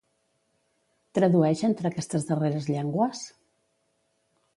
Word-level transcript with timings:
Tradueix 1.17 1.61
entre 1.67 1.87
aquestes 1.91 2.25
darreres 2.31 2.71
llengües? 2.71 3.21